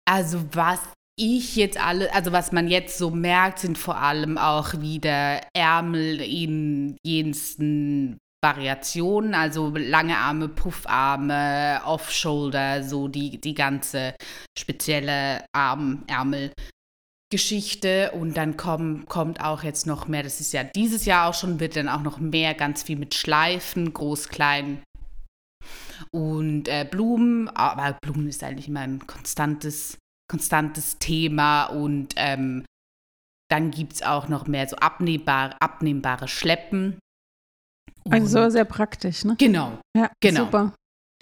[0.07, 0.81] Also was
[1.21, 6.19] ich jetzt alle, also was man jetzt so merkt, sind vor allem auch wieder Ärmel
[6.21, 14.15] in jensten Variationen, also lange Arme, Puffarme, Off-Shoulder, so die, die ganze
[14.59, 18.13] spezielle Arm-Ärmel-Geschichte.
[18.13, 21.61] Und dann komm, kommt auch jetzt noch mehr, das ist ja dieses Jahr auch schon,
[21.61, 24.83] wird dann auch noch mehr, ganz viel mit Schleifen, groß, klein,
[26.13, 29.99] und äh, Blumen, aber Blumen ist eigentlich immer ein konstantes,
[30.31, 32.65] konstantes Thema und ähm,
[33.51, 36.99] dann gibt es auch noch mehr so abnehmbare, abnehmbare Schleppen.
[38.09, 39.35] Also Und- sehr praktisch, ne?
[39.39, 39.79] genau.
[39.97, 40.45] Ja, Genau.
[40.45, 40.73] super.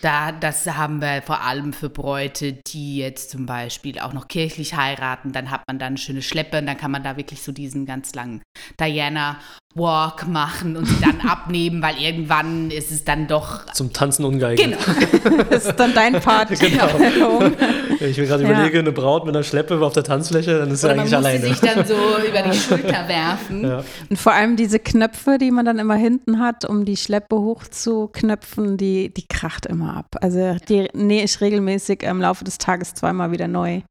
[0.01, 4.77] Da, das haben wir vor allem für Bräute, die jetzt zum Beispiel auch noch kirchlich
[4.77, 5.33] heiraten.
[5.33, 8.14] Dann hat man dann schöne Schleppe und dann kann man da wirklich so diesen ganz
[8.14, 8.40] langen
[8.79, 9.40] Diana
[9.74, 13.66] Walk machen und sie dann abnehmen, weil irgendwann ist es dann doch.
[13.72, 14.78] Zum Tanzen ungeeignet.
[15.22, 15.42] Genau.
[15.50, 16.48] das ist dann dein Part.
[16.59, 16.88] genau.
[17.98, 18.50] Wenn ich mir gerade ja.
[18.50, 21.40] überlege, eine Braut mit einer Schleppe auf der Tanzfläche, dann ist sie eigentlich man alleine.
[21.40, 23.64] Man muss sich dann so über die Schulter werfen.
[23.64, 23.85] Ja.
[24.09, 28.76] Und vor allem diese Knöpfe, die man dann immer hinten hat, um die Schleppe hochzuknöpfen,
[28.76, 30.16] die, die kracht immer ab.
[30.20, 33.83] Also die nähe ich regelmäßig im Laufe des Tages zweimal wieder neu.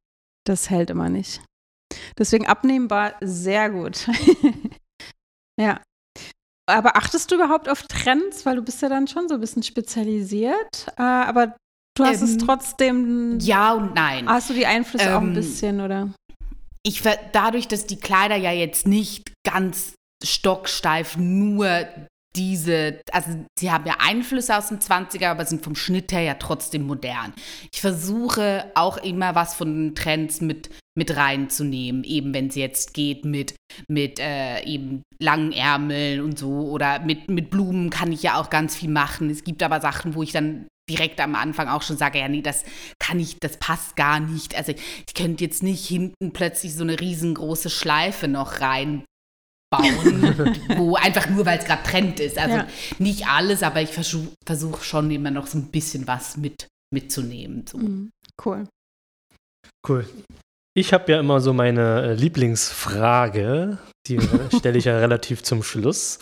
[0.46, 1.42] Das hält immer nicht.
[2.18, 4.08] Deswegen abnehmbar sehr gut.
[5.60, 5.82] Ja.
[6.70, 8.46] Aber achtest du überhaupt auf Trends?
[8.46, 10.88] Weil du bist ja dann schon so ein bisschen spezialisiert.
[10.98, 11.56] Äh, aber
[11.96, 13.39] du hast ähm, es trotzdem.
[13.39, 14.28] Ja und nein.
[14.28, 16.10] Hast du die Einflüsse ähm, auch ein ähm, bisschen, oder?
[16.84, 19.93] Ich dadurch, dass die Kleider ja jetzt nicht ganz
[20.24, 21.88] stocksteif nur
[22.36, 26.36] diese, also sie haben ja Einflüsse aus den 20er, aber sind vom Schnitt her ja
[26.36, 27.34] trotzdem modern.
[27.72, 32.94] Ich versuche auch immer was von den Trends mit, mit reinzunehmen, eben wenn es jetzt
[32.94, 33.56] geht mit,
[33.88, 38.50] mit äh, eben langen Ärmeln und so oder mit, mit Blumen kann ich ja auch
[38.50, 39.30] ganz viel machen.
[39.30, 42.42] Es gibt aber Sachen, wo ich dann direkt am Anfang auch schon sage, ja, nee,
[42.42, 42.64] das
[43.00, 44.56] kann ich, das passt gar nicht.
[44.58, 49.04] Also ich könnte jetzt nicht hinten plötzlich so eine riesengroße Schleife noch rein
[49.70, 50.22] bauen,
[50.78, 52.38] wo einfach nur, weil es gerade Trend ist.
[52.38, 52.68] Also ja.
[53.00, 57.68] nicht alles, aber ich versuche versuch schon immer noch so ein bisschen was mit, mitzunehmen.
[57.68, 57.78] So.
[57.78, 58.10] Mhm.
[58.44, 58.68] Cool.
[59.88, 60.08] Cool.
[60.78, 64.20] Ich habe ja immer so meine äh, Lieblingsfrage, die
[64.60, 66.20] stelle ich ja relativ zum Schluss.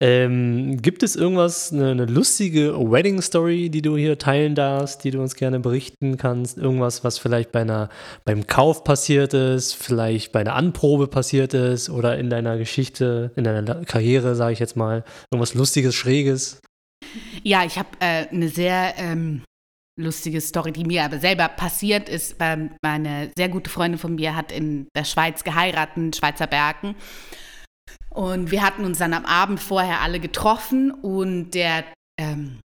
[0.00, 5.20] Ähm, gibt es irgendwas, eine, eine, lustige Wedding-Story, die du hier teilen darfst, die du
[5.20, 6.56] uns gerne berichten kannst?
[6.56, 7.90] Irgendwas, was vielleicht bei einer,
[8.24, 13.44] beim Kauf passiert ist, vielleicht bei einer Anprobe passiert ist oder in deiner Geschichte, in
[13.44, 15.04] deiner Karriere, sage ich jetzt mal.
[15.30, 16.62] Irgendwas Lustiges, Schräges?
[17.42, 19.42] Ja, ich habe äh, eine sehr ähm,
[20.00, 22.36] lustige Story, die mir aber selber passiert ist.
[22.82, 26.94] Meine sehr gute Freundin von mir hat in der Schweiz geheiratet, in Schweizer Bergen.
[28.10, 31.84] Und wir hatten uns dann am Abend vorher alle getroffen und der
[32.18, 32.60] ähm,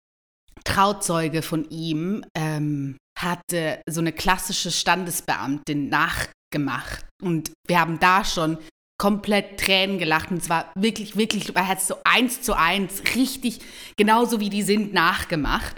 [0.65, 7.05] Trauzeuge von ihm ähm, hatte so eine klassische Standesbeamtin nachgemacht.
[7.23, 8.59] Und wir haben da schon
[8.99, 13.61] komplett Tränen gelacht und es war wirklich, wirklich, er hat so eins zu eins richtig
[13.97, 15.77] genauso wie die sind nachgemacht.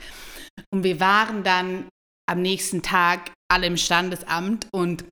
[0.73, 1.89] Und wir waren dann
[2.29, 5.05] am nächsten Tag alle im Standesamt und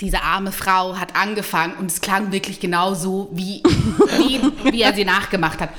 [0.00, 4.40] diese arme Frau hat angefangen und es klang wirklich genau so, wie, wie,
[4.72, 5.70] wie er sie nachgemacht hat.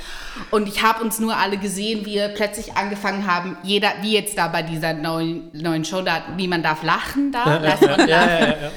[0.51, 4.37] Und ich habe uns nur alle gesehen, wie wir plötzlich angefangen haben, jeder, wie jetzt
[4.37, 7.63] da bei dieser neuen, neuen Show, da, wie man darf lachen da.
[7.63, 8.71] Ja, ja, ja,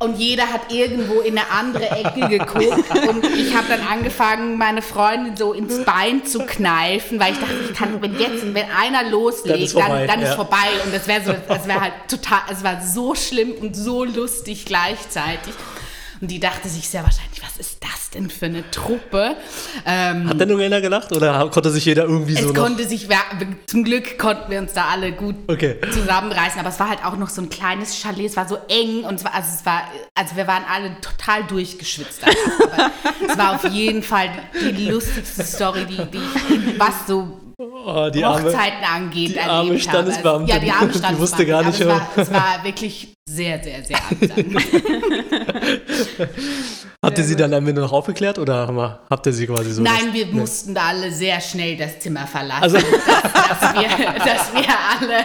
[0.00, 3.08] und jeder hat irgendwo in eine andere Ecke geguckt.
[3.08, 7.54] Und ich habe dann angefangen, meine Freundin so ins Bein zu kneifen, weil ich dachte,
[7.70, 9.88] ich kann, wenn jetzt, wenn einer loslegt, dann ist vorbei.
[9.88, 10.28] Dann, dann ja.
[10.30, 10.68] ist vorbei.
[10.84, 14.64] Und das wäre so, das wäre halt total, es war so schlimm und so lustig
[14.64, 15.54] gleichzeitig.
[16.20, 19.36] Und die dachte sich sehr wahrscheinlich, was ist das denn für eine Truppe?
[19.84, 23.08] Ähm, Hat denn nur einer gelacht oder konnte sich jeder irgendwie so Es konnte sich,
[23.66, 25.76] zum Glück konnten wir uns da alle gut okay.
[25.92, 29.04] zusammenreißen, aber es war halt auch noch so ein kleines Chalet, es war so eng
[29.04, 29.82] und es war, also es war,
[30.14, 32.22] also wir waren alle total durchgeschwitzt.
[32.24, 32.90] aber
[33.28, 38.24] es war auf jeden Fall die, die lustigste Story, die, die was so Oh, die
[38.24, 39.36] Hochzeiten arme, angeht.
[39.36, 40.48] Die arme Standesbeamtin.
[40.48, 41.14] Ja, die arme Standesbeamtin.
[41.16, 41.80] Die wusste gar nicht.
[41.80, 44.54] Es war, es war wirklich sehr, sehr, sehr amüsant.
[47.02, 49.82] habt ihr sie dann am Ende noch aufgeklärt oder habt ihr sie quasi so?
[49.82, 50.32] Nein, wir nee.
[50.32, 52.76] mussten da alle sehr schnell das Zimmer verlassen, also.
[52.76, 54.68] dass, dass, wir, dass wir
[55.00, 55.18] alle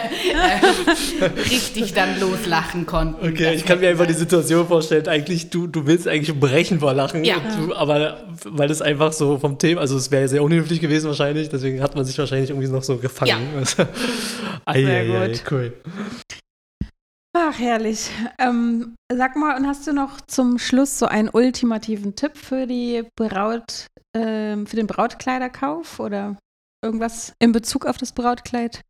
[1.20, 3.28] äh, richtig dann loslachen konnten.
[3.28, 6.94] Okay, ich kann mir einfach die Situation vorstellen, eigentlich, du, du willst eigentlich brechen vor
[6.94, 7.36] Lachen, ja.
[7.58, 11.48] Du, aber weil es einfach so vom Thema, also es wäre sehr unhöflich gewesen wahrscheinlich,
[11.48, 13.64] deswegen hat man sich wahrscheinlich irgendwie noch so gefangen.
[13.76, 14.72] Ja.
[14.74, 15.42] sehr gut.
[15.50, 15.72] Cool.
[17.32, 18.10] Ach, herrlich.
[18.38, 23.04] Ähm, sag mal, und hast du noch zum Schluss so einen ultimativen Tipp für die
[23.16, 26.36] Braut, ähm, für den Brautkleiderkauf oder
[26.84, 28.82] irgendwas in Bezug auf das Brautkleid?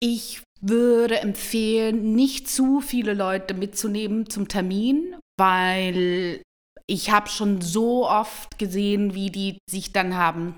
[0.00, 6.40] Ich würde empfehlen, nicht zu viele Leute mitzunehmen zum Termin, weil
[6.86, 10.56] ich habe schon so oft gesehen, wie die sich dann haben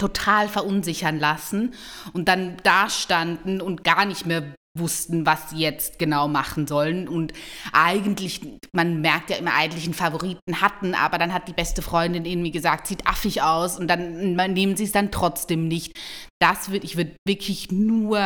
[0.00, 1.74] total verunsichern lassen
[2.14, 7.08] und dann da standen und gar nicht mehr wussten, was sie jetzt genau machen sollen.
[7.08, 7.32] Und
[7.72, 8.40] eigentlich,
[8.72, 12.52] man merkt ja immer, eigentlich einen Favoriten hatten, aber dann hat die beste Freundin irgendwie
[12.52, 15.98] gesagt, sieht affig aus und dann nehmen sie es dann trotzdem nicht.
[16.40, 18.18] Das wird, ich würde wirklich nur,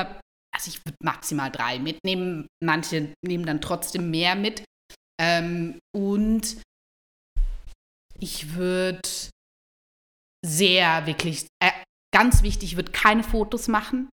[0.55, 2.47] also ich würde maximal drei mitnehmen.
[2.63, 4.65] Manche nehmen dann trotzdem mehr mit.
[5.21, 6.61] Ähm, und
[8.19, 9.01] ich würde
[10.45, 11.71] sehr wirklich, äh,
[12.15, 14.09] ganz wichtig, würde keine Fotos machen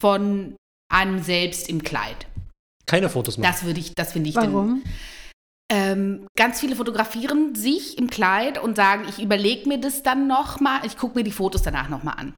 [0.00, 0.56] von
[0.90, 2.26] einem selbst im Kleid.
[2.86, 3.50] Keine Fotos machen.
[3.50, 4.36] Das würde ich, das finde ich.
[4.36, 4.82] Warum?
[5.70, 10.80] Ähm, ganz viele fotografieren sich im Kleid und sagen, ich überlege mir das dann nochmal,
[10.86, 12.34] ich gucke mir die Fotos danach nochmal an.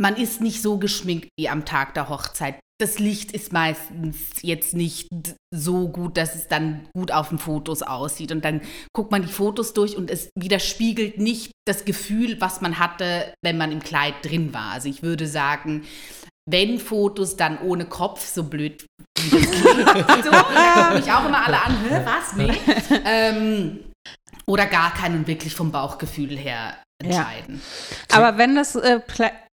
[0.00, 2.60] Man ist nicht so geschminkt wie am Tag der Hochzeit.
[2.80, 5.08] Das Licht ist meistens jetzt nicht
[5.52, 8.30] so gut, dass es dann gut auf den Fotos aussieht.
[8.30, 8.60] Und dann
[8.94, 13.58] guckt man die Fotos durch und es widerspiegelt nicht das Gefühl, was man hatte, wenn
[13.58, 14.70] man im Kleid drin war.
[14.70, 15.84] Also ich würde sagen,
[16.50, 18.86] wenn Fotos, dann ohne Kopf, so blöd
[19.18, 20.24] wie das klingt.
[20.24, 20.30] so,
[20.94, 22.36] mich auch immer alle an, Hä, was?
[22.36, 22.52] Nee.
[23.04, 23.80] Ähm,
[24.46, 27.60] oder gar keinen wirklich vom Bauchgefühl her entscheiden.
[28.10, 28.16] Ja.
[28.16, 29.00] Aber wenn das äh,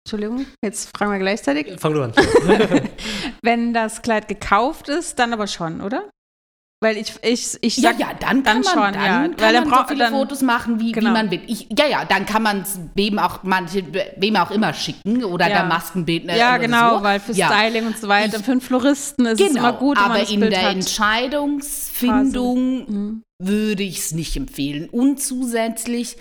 [0.05, 1.81] Entschuldigung, jetzt fragen wir gleichzeitig.
[1.81, 2.13] Fang du an.
[3.43, 6.11] wenn das Kleid gekauft ist, dann aber schon, oder?
[6.83, 9.29] Weil ich, ich, ich sag, ja, ja, dann kann dann man, schon, dann ja.
[9.29, 11.11] kann Weil man so viele dann, Fotos machen, wie, genau.
[11.11, 11.41] wie man will.
[11.47, 13.85] Ich, ja, ja, dann kann man es wem auch manche,
[14.17, 15.61] wem auch immer schicken oder ja.
[15.61, 16.35] der Maskenbildner.
[16.35, 17.05] Ja, genau, so.
[17.05, 19.97] weil für Styling und so weiter, ich, für einen Floristen ist genau, es immer gut,
[19.97, 20.75] aber in Bild der hat.
[20.75, 23.23] Entscheidungsfindung mhm.
[23.41, 24.89] würde ich es nicht empfehlen.
[24.89, 26.17] Und zusätzlich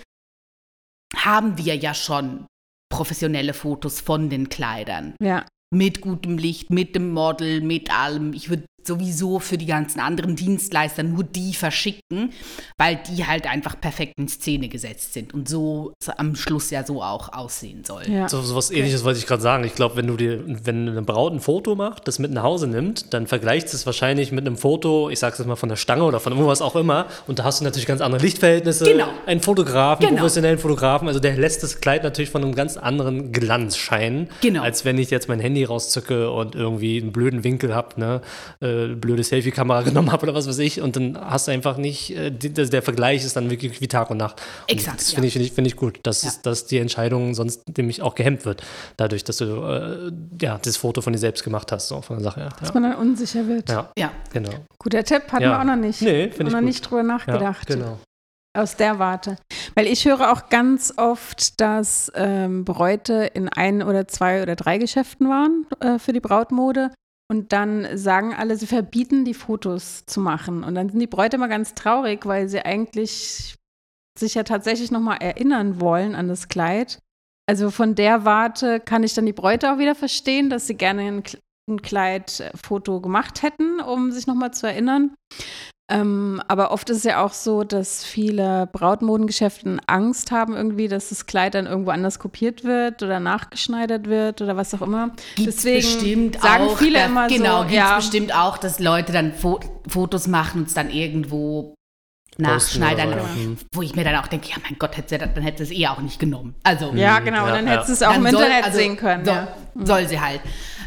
[1.16, 2.46] haben wir ja schon
[2.88, 5.16] professionelle Fotos von den Kleidern.
[5.20, 5.44] Ja.
[5.74, 8.32] Mit gutem Licht, mit dem Model, mit allem.
[8.32, 12.32] Ich würde sowieso für die ganzen anderen Dienstleister nur die verschicken,
[12.78, 17.02] weil die halt einfach perfekt in Szene gesetzt sind und so am Schluss ja so
[17.02, 18.08] auch aussehen soll.
[18.08, 18.28] Ja.
[18.28, 19.64] So, so was ähnliches wollte ich gerade sagen.
[19.64, 22.66] Ich glaube, wenn du dir, wenn eine Braut ein Foto macht, das mit nach Hause
[22.66, 26.04] nimmt, dann vergleicht es wahrscheinlich mit einem Foto, ich sag's jetzt mal von der Stange
[26.04, 28.84] oder von irgendwas auch immer, und da hast du natürlich ganz andere Lichtverhältnisse.
[28.84, 29.08] Genau.
[29.26, 30.20] Einen Fotografen, genau.
[30.20, 34.62] professionellen Fotografen, also der lässt das Kleid natürlich von einem ganz anderen Glanz scheinen, genau.
[34.62, 38.20] als wenn ich jetzt mein Handy rauszücke und irgendwie einen blöden Winkel habe, ne?
[38.72, 40.80] Äh, blöde Selfie-Kamera genommen habe oder was weiß ich.
[40.80, 44.18] Und dann hast du einfach nicht, äh, der Vergleich ist dann wirklich wie Tag und
[44.18, 44.40] Nacht.
[44.62, 45.00] Und Exakt.
[45.00, 45.28] Das finde ja.
[45.28, 46.30] ich, find ich, find ich gut, dass, ja.
[46.42, 48.62] dass die Entscheidung sonst nämlich auch gehemmt wird,
[48.96, 52.24] dadurch, dass du äh, ja, das Foto von dir selbst gemacht hast, so von der
[52.24, 52.48] Sache her.
[52.60, 53.68] Dass man dann unsicher wird.
[53.68, 54.12] Ja, ja.
[54.32, 54.50] genau.
[54.78, 56.00] Guter Tipp, hatten wir auch noch nicht.
[56.02, 56.64] Nee, finde ich noch gut.
[56.64, 57.68] nicht drüber nachgedacht.
[57.68, 57.98] Ja, genau.
[58.54, 59.36] Aus der Warte.
[59.74, 64.76] Weil ich höre auch ganz oft, dass ähm, Bräute in ein oder zwei oder drei
[64.76, 66.90] Geschäften waren äh, für die Brautmode
[67.32, 70.64] und dann sagen alle, sie verbieten die Fotos zu machen.
[70.64, 73.56] Und dann sind die Bräute immer ganz traurig, weil sie eigentlich
[74.18, 76.98] sich ja tatsächlich nochmal erinnern wollen an das Kleid.
[77.48, 81.04] Also von der Warte kann ich dann die Bräute auch wieder verstehen, dass sie gerne
[81.04, 81.22] ein,
[81.70, 85.14] ein Kleidfoto gemacht hätten, um sich nochmal zu erinnern.
[85.92, 91.10] Ähm, aber oft ist es ja auch so, dass viele Brautmodengeschäfte Angst haben irgendwie, dass
[91.10, 95.10] das Kleid dann irgendwo anders kopiert wird oder nachgeschneidert wird oder was auch immer.
[95.34, 97.68] Gibt's Deswegen bestimmt sagen auch, viele dass, immer genau, so.
[97.68, 101.74] Genau, ja, bestimmt auch, dass Leute dann Fo Fotos machen und es dann irgendwo
[102.38, 103.18] nachschneidern, ja.
[103.72, 105.88] wo ich mir dann auch denke, ja mein Gott, hätte dann hätte sie es eh
[105.88, 106.54] auch nicht genommen.
[106.62, 107.72] Also ja, genau, ja, und dann ja.
[107.72, 109.24] hätte sie es auch dann im soll, Internet also, sehen können.
[109.24, 110.40] So, soll sie halt.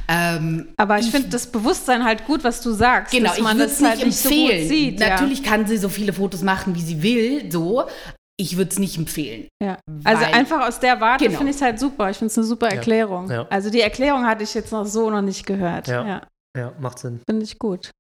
[0.08, 3.12] Ähm, aber ich, ich finde das Bewusstman halt gut, was du sagst.
[3.12, 4.64] Genau, dass man ich das halt nicht empfehlen.
[4.64, 5.50] So sieht, Natürlich ja.
[5.50, 7.84] kann sie so viele Fotos machen, wie sie will, so.
[8.38, 9.48] Ich würde es nicht empfehlen.
[9.64, 9.78] Ja.
[10.04, 11.38] Also einfach aus der Warte genau.
[11.38, 12.10] finde ich es halt super.
[12.10, 13.32] Ich finde es eine super Erklärung.
[13.32, 13.48] Ja.
[13.50, 15.88] Also die Erklärung hatte ich jetzt noch so noch nicht gehört.
[15.88, 16.22] Ja,
[16.56, 16.74] ja.
[16.80, 17.22] macht Sinn.
[17.28, 17.92] Finde ich gut.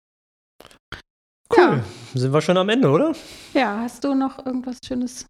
[1.55, 1.83] Cool.
[2.13, 3.13] Sind wir schon am Ende, oder?
[3.53, 5.25] Ja, hast du noch irgendwas Schönes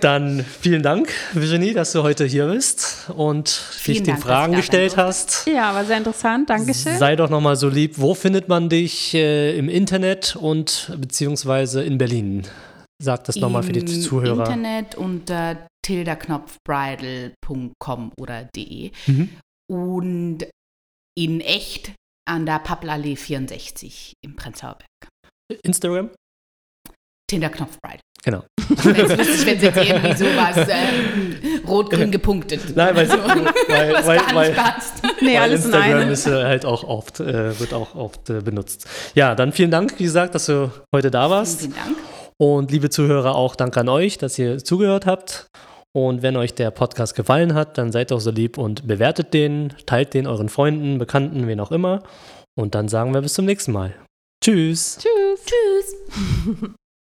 [0.00, 5.46] dann vielen Dank, Virginie, dass du heute hier bist und dich den Fragen gestellt hast.
[5.46, 6.50] Ja, war sehr interessant.
[6.50, 6.98] Dankeschön.
[6.98, 7.98] Sei doch nochmal so lieb.
[7.98, 12.42] Wo findet man dich äh, im Internet und beziehungsweise in Berlin?
[13.00, 14.32] Sag das nochmal für die Zuhörer.
[14.32, 18.90] Im Internet unter tildaknopfbridal.com oder de.
[19.06, 19.28] Mhm.
[19.70, 20.48] Und
[21.16, 21.92] in echt
[22.28, 25.08] an der Pappelallee 64 im Prenzlauer Berg.
[25.62, 26.10] Instagram?
[27.28, 28.00] Tinderknopfbride.
[28.24, 28.42] Genau.
[28.68, 32.76] Jetzt wüsste ich, wenn es jetzt irgendwie sowas äh, rot-grün gepunktet.
[32.76, 33.44] Nein, weil, so, weil,
[33.94, 35.02] was weil, gar weil, nicht passt.
[35.20, 38.40] Nee, weil alles Instagram in ist äh, halt auch oft, äh, wird auch oft äh,
[38.40, 38.88] benutzt.
[39.14, 41.60] Ja, dann vielen Dank, wie gesagt, dass du heute da warst.
[41.60, 41.98] Vielen, vielen Dank.
[42.40, 45.46] Und liebe Zuhörer, auch danke an euch, dass ihr zugehört habt.
[45.92, 49.74] Und wenn euch der Podcast gefallen hat, dann seid doch so lieb und bewertet den,
[49.86, 52.02] teilt den euren Freunden, Bekannten, wen auch immer.
[52.56, 53.94] Und dann sagen wir bis zum nächsten Mal.
[54.44, 54.98] Tschüss.
[54.98, 55.46] Tschüss.
[55.46, 56.70] Tschüss.